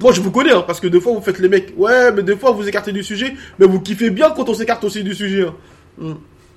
Moi, 0.00 0.12
je 0.12 0.20
vous 0.20 0.30
connais, 0.30 0.52
hein, 0.52 0.62
parce 0.66 0.78
que 0.80 0.86
des 0.86 1.00
fois, 1.00 1.12
vous 1.12 1.20
faites 1.22 1.38
les 1.38 1.48
mecs. 1.48 1.72
Ouais, 1.76 2.12
mais 2.12 2.22
des 2.22 2.36
fois, 2.36 2.52
vous 2.52 2.68
écartez 2.68 2.92
du 2.92 3.02
sujet, 3.02 3.34
mais 3.58 3.66
vous 3.66 3.80
kiffez 3.80 4.10
bien 4.10 4.30
quand 4.30 4.48
on 4.48 4.54
s'écarte 4.54 4.84
aussi 4.84 5.02
du 5.02 5.14
sujet. 5.14 5.46
hein. 5.46 5.54
Hmm. 5.98 6.12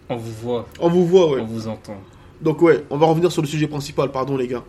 on 0.10 0.16
vous 0.18 0.32
voit, 0.42 0.68
On 0.80 0.90
vous 0.90 1.06
voit, 1.08 1.32
ouais. 1.32 1.42
on 1.42 1.46
vous 1.46 1.68
entend. 1.68 2.00
Donc, 2.42 2.62
ouais, 2.62 2.84
on 2.90 2.98
va 2.98 3.06
revenir 3.08 3.32
sur 3.32 3.42
le 3.42 3.48
sujet 3.48 3.68
principal, 3.68 4.12
pardon, 4.12 4.38
les 4.38 4.48
gars. 4.48 4.64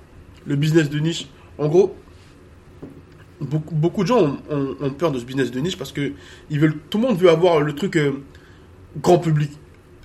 Le 0.46 0.56
business 0.56 0.88
de 0.88 0.98
niche. 0.98 1.28
En 1.58 1.68
gros, 1.68 1.94
beaucoup, 3.40 3.74
beaucoup 3.74 4.02
de 4.02 4.08
gens 4.08 4.22
ont, 4.22 4.38
ont- 4.50 4.76
ont 4.80 4.90
peur 4.90 5.12
de 5.12 5.18
ce 5.18 5.24
business 5.24 5.50
de 5.50 5.60
niche 5.60 5.76
parce 5.76 5.92
que 5.92 6.12
ils 6.50 6.58
veulent, 6.60 6.78
tout 6.90 6.98
le 6.98 7.06
monde 7.06 7.18
veut 7.18 7.30
avoir 7.30 7.60
le 7.60 7.74
truc 7.74 7.96
euh, 7.96 8.12
grand 9.00 9.18
public. 9.18 9.50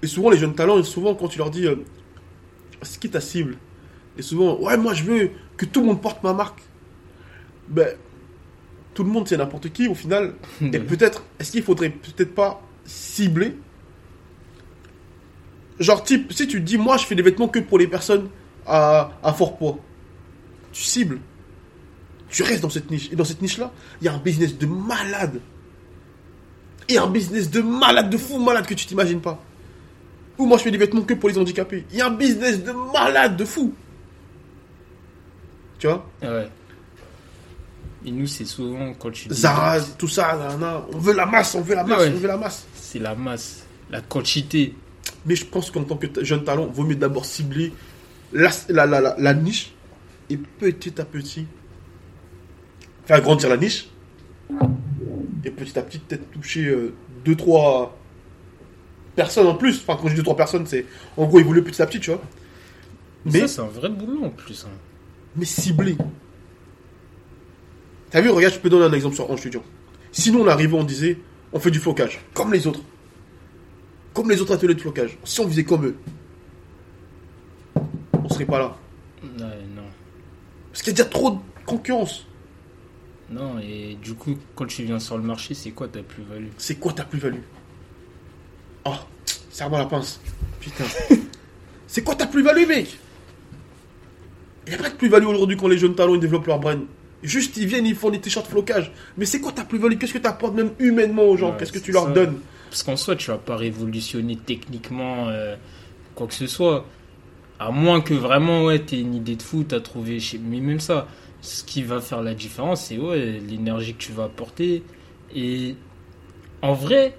Et 0.02 0.08
souvent, 0.08 0.30
les 0.30 0.38
jeunes 0.38 0.56
talents, 0.56 0.82
souvent, 0.84 1.14
quand 1.16 1.28
tu 1.28 1.38
leur 1.38 1.50
dis, 1.50 1.68
euh, 1.68 1.76
c'est 2.82 3.00
qui 3.00 3.10
ta 3.10 3.22
cible? 3.22 3.56
Et 4.18 4.22
souvent, 4.22 4.58
ouais, 4.60 4.78
moi, 4.78 4.94
je 4.94 5.04
veux 5.04 5.30
que 5.58 5.66
tout 5.66 5.82
le 5.82 5.88
monde 5.88 6.02
porte 6.02 6.24
ma 6.24 6.34
marque. 6.34 6.60
Ben, 7.68 7.88
tout 9.00 9.06
le 9.06 9.12
monde, 9.12 9.30
c'est 9.30 9.38
n'importe 9.38 9.72
qui, 9.72 9.88
au 9.88 9.96
final. 9.96 10.34
Et 10.62 10.78
peut-être, 10.78 11.24
est-ce 11.40 11.54
qu'il 11.54 11.64
faudrait 11.64 11.90
peut-être 11.90 12.36
pas 12.36 12.62
cibler? 12.84 13.56
Genre, 15.80 16.04
type, 16.04 16.34
si 16.34 16.48
tu 16.48 16.60
dis, 16.60 16.78
moi, 16.78 16.98
je 16.98 17.06
fais 17.06 17.16
des 17.16 17.22
vêtements 17.22 17.48
que 17.48 17.60
pour 17.60 17.80
les 17.80 17.88
personnes 17.88 18.28
à, 18.68 19.12
à 19.24 19.32
fort 19.32 19.58
poids, 19.58 19.80
tu 20.74 20.84
cibles. 20.84 21.20
Tu 22.28 22.44
restes 22.44 22.62
dans 22.62 22.70
cette 22.70 22.92
niche. 22.92 23.10
Et 23.10 23.16
dans 23.16 23.24
cette 23.24 23.42
niche-là, 23.42 23.72
il 24.02 24.06
y 24.06 24.10
a 24.10 24.14
un 24.14 24.18
business 24.18 24.58
de 24.58 24.66
malade. 24.66 25.40
Et 26.90 26.98
un 26.98 27.08
business 27.08 27.50
de 27.50 27.62
malade, 27.62 28.10
de 28.10 28.18
fou 28.18 28.38
malade 28.38 28.68
que 28.68 28.74
tu 28.74 28.86
t'imagines 28.86 29.22
pas. 29.22 29.42
Ou 30.38 30.46
moi, 30.46 30.58
je 30.58 30.64
fais 30.64 30.72
des 30.72 30.78
vêtements 30.78 31.04
que 31.04 31.14
pour 31.14 31.30
les 31.30 31.38
handicapés. 31.38 31.86
Il 31.94 32.00
y 32.00 32.02
a 32.02 32.08
un 32.08 32.12
business 32.12 32.62
de 32.62 32.74
malade, 32.74 33.38
de 33.38 33.46
fou. 33.46 33.74
Tu 35.78 35.88
vois? 35.88 36.06
Ouais. 36.22 36.50
Et 38.06 38.12
nous, 38.12 38.28
c'est 38.28 38.46
souvent 38.46 38.94
quand 38.94 39.12
tu 39.12 39.28
dis. 39.28 39.36
Zara, 39.36 39.80
tout 39.82 40.08
ça, 40.08 40.38
on 40.94 40.98
veut 41.00 41.14
la 41.14 41.26
masse, 41.26 41.54
on 41.56 41.62
veut 41.62 41.76
la 41.76 41.84
masse, 41.84 42.00
Ouais. 42.02 42.12
on 42.16 42.18
veut 42.20 42.28
la 42.28 42.38
masse. 42.38 42.66
C'est 42.74 43.00
la 43.00 43.14
masse. 43.16 43.66
La 43.92 44.02
quantité. 44.02 44.74
Mais 45.26 45.36
je 45.36 45.46
pense 45.46 45.70
qu'en 45.70 45.84
tant 45.84 45.98
que 45.98 46.24
jeune 46.24 46.44
talent, 46.46 46.68
vaut 46.68 46.84
mieux 46.86 46.96
d'abord 46.96 47.26
cibler 47.26 47.74
la, 48.32 48.50
la, 48.70 48.86
la, 48.86 49.16
la, 49.18 49.34
niche 49.34 49.74
et 50.30 50.38
petit 50.38 51.02
à 51.02 51.06
petit 51.06 51.46
faire 53.06 53.22
grandir 53.22 53.50
la 53.50 53.58
niche. 53.58 53.90
Et 55.44 55.52
petit 55.52 55.78
à 55.78 55.82
petit, 55.82 56.00
peut-être 56.00 56.30
toucher 56.32 56.66
euh, 56.68 56.94
deux, 57.26 57.36
trois 57.36 57.98
personnes 59.16 59.48
en 59.48 59.56
plus. 59.56 59.82
Enfin, 59.86 59.98
quand 60.02 60.08
je 60.08 60.14
dis 60.14 60.18
deux, 60.18 60.24
trois 60.24 60.36
personnes, 60.38 60.66
c'est 60.68 60.86
en 61.18 61.26
gros 61.26 61.40
évoluer 61.40 61.62
petit 61.62 61.82
à 61.82 61.86
petit, 61.88 62.00
tu 62.00 62.12
vois. 62.12 62.22
Mais, 63.26 63.42
Ça, 63.42 63.48
c'est 63.48 63.62
un 63.62 63.66
vrai 63.66 63.90
boulot 63.90 64.24
en 64.26 64.30
plus. 64.30 64.66
hein. 64.66 64.72
mais 65.36 65.46
ciblé. 65.46 65.98
T'as 68.10 68.22
vu, 68.22 68.30
regarde, 68.30 68.54
je 68.54 68.60
peux 68.60 68.70
donner 68.70 68.86
un 68.86 68.94
exemple 68.94 69.16
sur 69.16 69.30
en 69.30 69.38
studio. 69.38 69.62
Si 70.12 70.32
nous 70.32 70.40
on 70.40 70.48
arrivait, 70.48 70.76
on 70.76 70.84
disait, 70.84 71.18
on 71.54 71.60
fait 71.60 71.72
du 71.72 71.80
flocage, 71.80 72.20
comme 72.34 72.52
les 72.52 72.66
autres. 72.66 72.82
Comme 74.14 74.30
les 74.30 74.42
autres 74.42 74.54
ateliers 74.54 74.74
de 74.74 74.82
flocage. 74.82 75.18
Si 75.24 75.40
on 75.40 75.48
faisait 75.48 75.64
comme 75.64 75.86
eux, 75.86 75.96
on 78.24 78.30
serait 78.30 78.46
pas 78.46 78.60
là. 78.60 78.78
Ouais, 79.24 79.30
non. 79.76 79.84
Parce 80.72 80.82
qu'il 80.82 80.92
y 80.92 80.96
a 80.96 81.04
déjà 81.04 81.10
trop 81.10 81.32
de 81.32 81.38
concurrence. 81.66 82.26
Non, 83.30 83.60
et 83.60 83.96
du 84.02 84.16
coup, 84.16 84.36
quand 84.56 84.66
tu 84.66 84.84
viens 84.84 85.00
sur 85.00 85.16
le 85.16 85.24
marché, 85.24 85.54
c'est 85.54 85.70
quoi 85.70 85.88
ta 85.88 86.02
plus-value? 86.02 86.48
C'est 86.58 86.80
quoi 86.80 86.94
ta 86.94 87.04
plus-value? 87.04 87.42
Oh, 88.86 88.96
serre-moi 89.52 89.78
la 89.78 89.86
pince. 89.86 90.20
Putain. 90.60 90.86
C'est 91.88 92.04
quoi 92.04 92.14
ta 92.14 92.28
plus-value, 92.28 92.68
mec? 92.68 93.00
Il 94.68 94.74
n'y 94.74 94.80
a 94.80 94.84
pas 94.84 94.90
de 94.92 94.96
plus-value 94.96 95.26
aujourd'hui 95.26 95.58
quand 95.58 95.68
les 95.68 95.80
jeunes 95.80 95.96
talents 95.96 96.14
ils 96.14 96.20
développent 96.20 96.46
leur 96.46 96.60
brain. 96.60 96.82
Juste, 97.22 97.58
ils 97.58 97.66
viennent, 97.68 97.86
ils 97.86 97.96
font 97.96 98.10
des 98.10 98.20
t-shirts 98.20 98.48
flocage. 98.48 98.92
Mais 99.18 99.26
c'est 99.26 99.42
quoi 99.42 99.52
ta 99.52 99.66
plus-value? 99.66 99.98
Qu'est-ce 99.98 100.14
que 100.14 100.20
tu 100.20 100.28
apportes 100.28 100.56
même 100.56 100.72
humainement 100.80 101.24
aux 101.24 101.36
gens 101.36 101.52
Ouais, 101.52 101.58
Qu'est-ce 101.60 101.72
que 101.74 101.80
tu 101.80 101.92
leur 101.92 102.06
ça. 102.06 102.12
donnes? 102.12 102.40
Parce 102.70 102.84
qu'en 102.84 102.96
soi, 102.96 103.16
tu 103.16 103.30
vas 103.32 103.38
pas 103.38 103.58
révolutionner 103.58 104.38
techniquement 104.38 105.28
euh, 105.28 105.56
quoi 106.16 106.28
que 106.28 106.34
ce 106.34 106.48
soit. 106.48 106.86
À 107.60 107.72
moins 107.72 108.00
que 108.00 108.14
vraiment, 108.14 108.64
ouais, 108.66 108.80
t'aies 108.80 109.02
une 109.02 109.16
idée 109.16 109.36
de 109.36 109.42
fou, 109.42 109.66
t'as 109.68 109.82
trouvé. 109.82 110.20
chez- 110.22 110.38
Mais 110.40 110.62
même 110.62 110.80
ça, 110.80 111.08
ce 111.42 111.64
qui 111.66 111.84
va 111.84 112.00
faire 112.00 112.22
la 112.22 112.34
différence, 112.34 112.86
c'est 112.86 112.98
ouais, 112.98 113.42
l'énergie 113.46 113.96
que 113.96 114.00
tu 114.02 114.14
vas 114.14 114.26
apporter. 114.26 114.84
Et 115.36 115.76
en 116.62 116.72
vrai, 116.74 117.16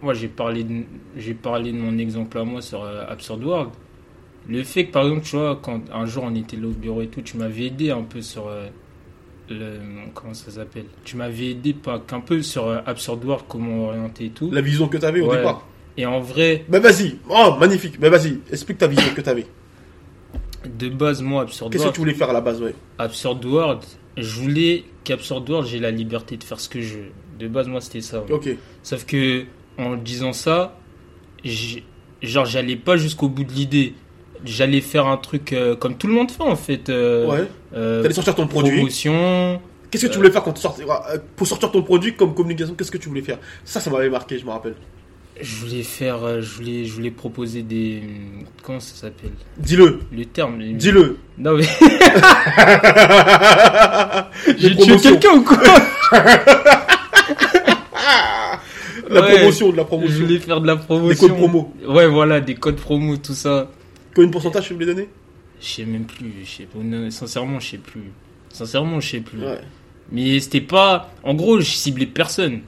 moi, 0.00 0.14
j'ai 0.14 0.28
parlé, 0.28 0.64
de... 0.64 0.84
j'ai 1.18 1.34
parlé 1.34 1.72
de 1.72 1.76
mon 1.76 1.98
exemple 1.98 2.38
à 2.38 2.44
moi 2.44 2.62
sur 2.62 2.82
euh, 2.82 3.04
Absurd 3.08 3.44
World. 3.44 3.70
Le 4.48 4.62
fait 4.62 4.86
que, 4.86 4.92
par 4.92 5.02
exemple, 5.04 5.22
tu 5.24 5.36
vois, 5.36 5.60
quand 5.62 5.82
un 5.92 6.06
jour 6.06 6.24
on 6.26 6.34
était 6.34 6.56
là 6.56 6.66
au 6.68 6.70
bureau 6.70 7.02
et 7.02 7.08
tout, 7.08 7.20
tu 7.20 7.36
m'avais 7.36 7.66
aidé 7.66 7.90
un 7.90 8.02
peu 8.02 8.22
sur. 8.22 8.46
euh, 8.48 8.68
le... 9.50 9.78
Comment 10.14 10.34
ça 10.34 10.50
s'appelle? 10.50 10.86
Tu 11.04 11.16
m'avais 11.16 11.50
aidé 11.50 11.72
pas 11.74 11.98
qu'un 12.00 12.20
peu 12.20 12.42
sur 12.42 12.66
euh, 12.68 12.78
Absurd 12.86 13.24
World, 13.24 13.44
comment 13.48 13.88
orienter 13.88 14.26
et 14.26 14.30
tout. 14.30 14.50
La 14.50 14.60
vision 14.60 14.88
que 14.88 14.96
tu 14.96 15.04
avais 15.04 15.20
au 15.20 15.28
Ouais. 15.30 15.38
départ. 15.38 15.66
Et 15.96 16.06
en 16.06 16.20
vrai, 16.20 16.64
Mais 16.68 16.78
vas-y. 16.78 17.18
Oh, 17.28 17.56
magnifique. 17.60 17.98
Mais 18.00 18.08
vas-y, 18.08 18.38
explique 18.50 18.78
ta 18.78 18.86
vision 18.86 19.12
que 19.14 19.20
tu 19.20 19.28
avais. 19.28 19.46
de 20.78 20.88
base, 20.88 21.20
moi, 21.22 21.42
Absurd 21.42 21.70
Qu'est-ce 21.72 21.86
que 21.88 21.92
tu 21.92 21.98
voulais 22.00 22.14
faire 22.14 22.30
à 22.30 22.32
la 22.32 22.40
base, 22.40 22.62
ouais? 22.62 22.74
Absurd 22.98 23.44
World, 23.44 23.80
je 24.16 24.40
voulais 24.40 24.84
qu'Absurd 25.04 25.48
World, 25.50 25.68
j'ai 25.68 25.78
la 25.80 25.90
liberté 25.90 26.36
de 26.36 26.44
faire 26.44 26.60
ce 26.60 26.68
que 26.68 26.80
je 26.80 26.94
veux. 26.98 27.10
De 27.38 27.48
base, 27.48 27.66
moi, 27.68 27.80
c'était 27.80 28.00
ça. 28.00 28.24
Ok. 28.30 28.48
Sauf 28.82 29.04
que, 29.04 29.44
en 29.76 29.96
disant 29.96 30.32
ça, 30.32 30.78
genre, 32.22 32.46
j'allais 32.46 32.76
pas 32.76 32.96
jusqu'au 32.96 33.28
bout 33.28 33.44
de 33.44 33.52
l'idée. 33.52 33.94
J'allais 34.44 34.80
faire 34.80 35.06
un 35.06 35.16
truc 35.16 35.52
euh, 35.52 35.76
comme 35.76 35.96
tout 35.96 36.06
le 36.08 36.12
monde 36.14 36.30
fait, 36.30 36.42
en 36.42 36.56
fait. 36.56 36.88
euh, 36.88 37.26
Ouais. 37.26 37.48
euh, 37.74 38.02
T'allais 38.02 38.14
sortir 38.14 38.34
ton 38.34 38.46
produit. 38.46 38.76
promotion. 38.76 39.60
Qu'est-ce 39.90 40.06
que 40.06 40.10
tu 40.12 40.16
voulais 40.16 40.30
faire 40.30 40.42
quand 40.42 40.52
tu 40.52 40.62
sortais 40.62 40.84
Pour 41.36 41.46
sortir 41.46 41.70
ton 41.70 41.82
produit 41.82 42.14
comme 42.14 42.34
communication, 42.34 42.74
qu'est-ce 42.74 42.90
que 42.90 42.98
tu 42.98 43.08
voulais 43.08 43.20
faire? 43.22 43.38
Ça, 43.64 43.78
ça 43.80 43.90
m'avait 43.90 44.08
marqué, 44.10 44.38
je 44.38 44.44
me 44.46 44.50
rappelle. 44.50 44.74
Je 45.40 45.56
voulais 45.56 45.82
faire, 45.82 46.40
je 46.42 46.54
voulais, 46.56 46.84
je 46.84 46.92
voulais 46.92 47.10
proposer 47.10 47.62
des, 47.62 48.02
comment 48.62 48.80
ça 48.80 48.94
s'appelle? 48.94 49.32
Dis-le. 49.58 50.00
Le 50.12 50.24
terme. 50.26 50.58
Dis-le. 50.74 51.18
Non 51.38 51.56
mais, 51.56 51.64
Des 54.46 54.58
j'ai 54.58 54.76
tué 54.76 54.96
quelqu'un 54.98 55.32
ou 55.36 55.42
quoi? 55.42 55.58
La 59.08 59.20
Ouais. 59.20 59.36
promotion, 59.36 59.70
de 59.70 59.76
la 59.76 59.82
Je 59.82 59.86
promotion. 59.88 60.20
voulais 60.24 60.38
faire 60.38 60.60
de 60.60 60.66
la 60.66 60.76
Des 60.76 60.82
promotion. 60.84 61.28
codes 61.28 61.36
promo. 61.36 61.72
Ouais, 61.86 62.06
voilà, 62.06 62.40
des 62.40 62.54
codes 62.54 62.76
promo, 62.76 63.16
tout 63.16 63.34
ça. 63.34 63.68
Combien 64.14 64.28
de 64.28 64.32
pourcentage 64.32 64.66
tu 64.66 64.74
voulais 64.74 64.86
donner 64.86 65.08
Je 65.60 65.66
sais 65.66 65.84
même 65.84 66.04
plus. 66.04 66.32
Je 66.44 66.50
sais, 66.50 66.68
non, 66.74 67.10
sincèrement, 67.10 67.60
je 67.60 67.70
sais 67.70 67.78
plus. 67.78 68.12
Sincèrement, 68.48 69.00
je 69.00 69.08
sais 69.08 69.20
plus. 69.20 69.40
Ouais. 69.40 69.60
Mais 70.10 70.38
c'était 70.40 70.60
pas. 70.60 71.12
En 71.22 71.34
gros, 71.34 71.60
je 71.60 71.70
ciblais 71.70 72.06
personne. 72.06 72.60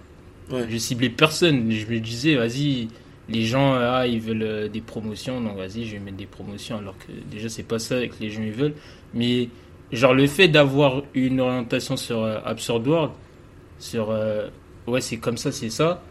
Ouais. 0.51 0.67
Je 0.69 0.77
ciblais 0.79 1.11
personne. 1.11 1.71
Je 1.71 1.87
me 1.87 2.01
disais, 2.01 2.37
vas-y, 2.37 2.89
les 3.29 3.45
gens, 3.45 3.75
ah, 3.75 4.07
ils 4.07 4.21
veulent 4.21 4.43
euh, 4.43 4.69
des 4.69 4.81
promotions, 4.81 5.41
donc 5.41 5.57
vas-y, 5.57 5.85
je 5.85 5.93
vais 5.93 5.99
mettre 5.99 6.17
des 6.17 6.27
promotions. 6.27 6.79
Alors 6.79 6.97
que 6.99 7.13
déjà, 7.31 7.49
c'est 7.49 7.63
pas 7.63 7.79
ça 7.79 8.07
que 8.07 8.15
les 8.21 8.31
gens 8.31 8.43
ils 8.43 8.53
veulent. 8.53 8.75
Mais 9.15 9.49
genre, 9.93 10.15
le 10.15 10.27
fait 10.27 10.49
d'avoir 10.49 11.03
une 11.15 11.41
orientation 11.41 11.97
sur 11.97 12.23
euh, 12.23 12.39
Absurd 12.45 12.87
World, 12.87 13.13
sur 13.79 14.11
euh, 14.11 14.49
ouais, 14.87 15.01
c'est 15.01 15.17
comme 15.17 15.37
ça, 15.39 15.53
c'est 15.53 15.71
ça. 15.71 16.03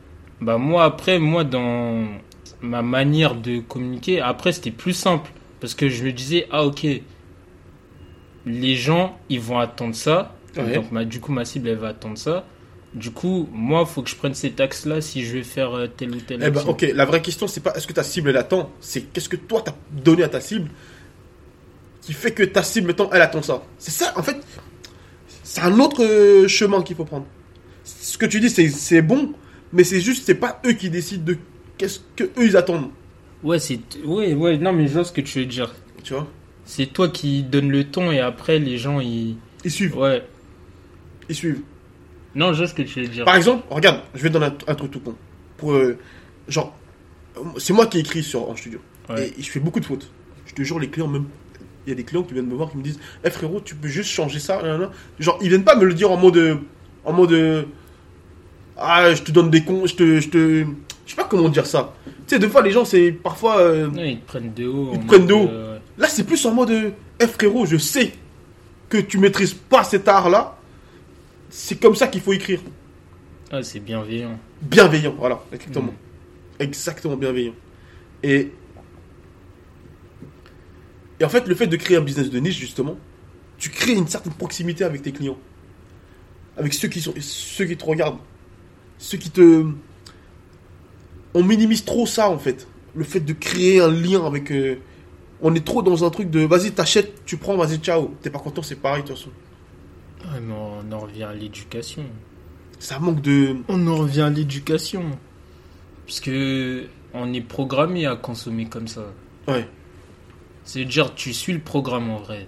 Bah, 0.41 0.57
moi, 0.57 0.83
après, 0.83 1.19
moi, 1.19 1.43
dans 1.43 2.07
ma 2.63 2.81
manière 2.81 3.35
de 3.35 3.59
communiquer, 3.59 4.21
après, 4.21 4.51
c'était 4.51 4.71
plus 4.71 4.93
simple. 4.93 5.29
Parce 5.59 5.75
que 5.75 5.89
je 5.89 6.03
me 6.03 6.11
disais, 6.11 6.47
ah, 6.51 6.65
ok, 6.65 6.87
les 8.45 8.75
gens, 8.75 9.17
ils 9.29 9.39
vont 9.39 9.59
attendre 9.59 9.95
ça. 9.95 10.35
Ouais. 10.57 10.75
Donc, 10.75 10.91
ma, 10.91 11.05
du 11.05 11.19
coup, 11.19 11.31
ma 11.31 11.45
cible, 11.45 11.69
elle 11.69 11.77
va 11.77 11.89
attendre 11.89 12.17
ça. 12.17 12.45
Du 12.93 13.11
coup, 13.11 13.49
moi, 13.51 13.85
faut 13.85 14.01
que 14.01 14.09
je 14.09 14.15
prenne 14.15 14.33
cet 14.33 14.59
axe-là 14.59 15.01
si 15.01 15.23
je 15.23 15.33
vais 15.37 15.43
faire 15.43 15.75
euh, 15.75 15.87
tel 15.87 16.11
ou 16.15 16.19
tel 16.19 16.43
Eh 16.43 16.51
ben, 16.51 16.61
ok, 16.67 16.85
la 16.93 17.05
vraie 17.05 17.21
question, 17.21 17.47
c'est 17.47 17.61
pas 17.61 17.73
est-ce 17.73 17.87
que 17.87 17.93
ta 17.93 18.03
cible 18.03 18.29
elle 18.29 18.37
attend, 18.37 18.69
c'est 18.81 19.01
qu'est-ce 19.01 19.29
que 19.29 19.35
toi 19.35 19.63
t'as 19.65 19.73
donné 19.91 20.21
à 20.21 20.29
ta 20.29 20.39
cible 20.39 20.69
qui 22.01 22.13
fait 22.13 22.31
que 22.31 22.43
ta 22.43 22.61
cible, 22.61 22.87
maintenant, 22.87 23.09
elle 23.13 23.21
attend 23.21 23.41
ça. 23.41 23.63
C'est 23.79 23.91
ça, 23.91 24.13
en 24.15 24.21
fait, 24.21 24.37
c'est 25.43 25.61
un 25.61 25.79
autre 25.79 26.03
euh, 26.03 26.47
chemin 26.47 26.83
qu'il 26.83 26.95
faut 26.95 27.05
prendre. 27.05 27.25
Ce 27.83 28.17
que 28.17 28.25
tu 28.25 28.39
dis, 28.39 28.49
c'est, 28.49 28.69
c'est 28.69 29.01
bon, 29.01 29.33
mais 29.71 29.83
c'est 29.83 30.01
juste, 30.01 30.25
c'est 30.25 30.35
pas 30.35 30.61
eux 30.65 30.73
qui 30.73 30.89
décident 30.89 31.23
de 31.23 31.37
qu'est-ce 31.83 31.99
que 32.15 32.23
eux 32.23 32.45
ils 32.45 32.55
attendent, 32.57 32.89
Ouais, 33.43 33.59
c'est. 33.59 33.77
Ouais, 34.05 34.33
ouais, 34.33 34.57
non, 34.57 34.71
mais 34.71 34.87
je 34.87 34.93
vois 34.93 35.03
ce 35.03 35.11
que 35.11 35.19
tu 35.19 35.39
veux 35.39 35.45
dire. 35.45 35.73
tu 36.01 36.13
vois. 36.13 36.27
C'est 36.63 36.85
toi 36.85 37.09
qui 37.09 37.43
donne 37.43 37.69
le 37.69 37.83
ton 37.83 38.09
et 38.09 38.21
après, 38.21 38.57
les 38.57 38.77
gens, 38.77 39.01
ils. 39.01 39.35
Ils 39.65 39.71
suivent, 39.71 39.97
Ouais. 39.97 40.25
ils 41.27 41.35
suivent. 41.35 41.59
Non, 42.35 42.53
je 42.53 42.59
vois 42.59 42.67
ce 42.67 42.73
que 42.73 42.83
tu 42.83 43.01
veux 43.01 43.07
dire. 43.07 43.25
Par 43.25 43.35
exemple, 43.35 43.65
regarde, 43.69 43.99
je 44.15 44.23
vais 44.23 44.29
donner 44.29 44.45
un, 44.45 44.55
un 44.67 44.75
truc 44.75 44.91
tout 44.91 45.01
con. 45.01 45.13
Pour, 45.57 45.73
euh, 45.73 45.97
genre, 46.47 46.73
c'est 47.57 47.73
moi 47.73 47.85
qui 47.87 47.99
écris 47.99 48.23
sur 48.23 48.49
en 48.49 48.55
studio. 48.55 48.79
Ouais. 49.09 49.33
Et 49.37 49.41
je 49.41 49.49
fais 49.51 49.59
beaucoup 49.59 49.81
de 49.81 49.85
fautes. 49.85 50.09
Je 50.45 50.53
te 50.53 50.61
jure, 50.63 50.79
les 50.79 50.87
clients, 50.89 51.07
même. 51.09 51.25
Il 51.85 51.89
y 51.89 51.91
a 51.91 51.95
des 51.95 52.05
clients 52.05 52.23
qui 52.23 52.33
viennent 52.33 52.47
me 52.47 52.55
voir 52.55 52.71
qui 52.71 52.77
me 52.77 52.83
disent 52.83 52.99
Eh 53.25 53.29
frérot, 53.29 53.59
tu 53.59 53.75
peux 53.75 53.89
juste 53.89 54.09
changer 54.09 54.39
ça. 54.39 54.61
Genre, 55.19 55.37
ils 55.41 55.49
viennent 55.49 55.65
pas 55.65 55.75
me 55.75 55.83
le 55.83 55.93
dire 55.93 56.09
en 56.11 56.17
mode. 56.17 56.59
En 57.03 57.11
mode. 57.11 57.67
Ah, 58.77 59.13
je 59.13 59.21
te 59.21 59.31
donne 59.33 59.49
des 59.49 59.63
cons. 59.65 59.85
Je 59.85 59.95
te. 59.95 60.19
Je 60.21 60.29
te. 60.29 60.65
Je 61.05 61.11
sais 61.11 61.15
pas 61.17 61.25
comment 61.25 61.49
dire 61.49 61.65
ça. 61.65 61.93
Tu 62.05 62.11
sais, 62.27 62.39
des 62.39 62.47
fois, 62.49 62.61
les 62.61 62.71
gens, 62.71 62.85
c'est 62.85 63.11
parfois. 63.11 63.57
euh, 63.59 63.89
Ouais, 63.89 64.13
ils 64.13 64.19
te 64.19 64.25
prennent 64.27 64.53
de 64.53 64.65
haut. 64.67 64.91
Ils 64.93 64.99
te 65.01 65.05
prennent 65.07 65.25
de 65.27 65.33
haut. 65.33 65.47
euh, 65.49 65.79
Là, 65.97 66.07
c'est 66.07 66.23
plus 66.23 66.43
en 66.45 66.53
mode. 66.53 66.71
euh, 66.71 66.91
Eh 67.19 67.27
frérot, 67.27 67.65
je 67.65 67.77
sais 67.77 68.13
que 68.89 68.97
tu 68.97 69.17
maîtrises 69.17 69.53
pas 69.53 69.83
cet 69.83 70.07
art-là. 70.07 70.57
C'est 71.49 71.79
comme 71.79 71.95
ça 71.95 72.07
qu'il 72.07 72.21
faut 72.21 72.33
écrire. 72.33 72.59
Ah, 73.51 73.61
c'est 73.63 73.79
bienveillant. 73.79 74.39
Bienveillant, 74.61 75.13
voilà, 75.17 75.43
exactement. 75.51 75.91
Mm. 75.91 75.95
Exactement 76.63 77.15
bienveillant. 77.17 77.53
Et, 78.23 78.51
et 81.19 81.25
en 81.25 81.29
fait, 81.29 81.47
le 81.47 81.55
fait 81.55 81.67
de 81.67 81.75
créer 81.75 81.97
un 81.97 82.01
business 82.01 82.29
de 82.29 82.39
niche, 82.39 82.57
justement, 82.57 82.97
tu 83.57 83.69
crées 83.69 83.93
une 83.93 84.07
certaine 84.07 84.33
proximité 84.33 84.83
avec 84.83 85.01
tes 85.01 85.11
clients. 85.11 85.37
Avec 86.57 86.73
ceux 86.73 86.87
qui, 86.87 87.01
sont, 87.01 87.13
ceux 87.19 87.65
qui 87.65 87.75
te 87.77 87.85
regardent. 87.85 88.19
Ceux 88.97 89.17
qui 89.17 89.29
te... 89.29 89.65
On 91.33 91.43
minimise 91.43 91.83
trop 91.83 92.05
ça, 92.05 92.29
en 92.29 92.37
fait. 92.37 92.67
Le 92.95 93.03
fait 93.03 93.19
de 93.19 93.33
créer 93.33 93.79
un 93.79 93.91
lien 93.91 94.25
avec... 94.25 94.51
euh, 94.51 94.77
On 95.41 95.55
est 95.55 95.65
trop 95.65 95.81
dans 95.81 96.03
un 96.03 96.09
truc 96.09 96.29
de... 96.29 96.41
Vas-y, 96.41 96.71
t'achètes, 96.71 97.25
tu 97.25 97.37
prends, 97.37 97.57
vas-y, 97.57 97.77
ciao. 97.77 98.13
T'es 98.21 98.29
pas 98.29 98.39
content, 98.39 98.61
c'est 98.61 98.75
pareil, 98.75 99.03
de 99.03 99.07
toute 99.07 99.17
façon. 99.17 99.29
Ouais, 100.25 100.39
mais 100.39 100.53
on 100.53 100.91
en 100.91 100.99
revient 100.99 101.23
à 101.23 101.33
l'éducation. 101.33 102.03
Ça 102.79 102.99
manque 102.99 103.21
de... 103.21 103.57
On 103.67 103.87
en 103.87 103.95
revient 103.95 104.21
à 104.21 104.29
l'éducation. 104.29 105.03
Puisque 106.05 106.31
on 107.13 107.33
est 107.33 107.41
programmé 107.41 108.05
à 108.05 108.15
consommer 108.15 108.65
comme 108.65 108.87
ça. 108.87 109.05
Ouais. 109.47 109.67
C'est-à-dire, 110.63 111.15
tu 111.15 111.33
suis 111.33 111.53
le 111.53 111.59
programme 111.59 112.09
en 112.09 112.19
vrai. 112.19 112.47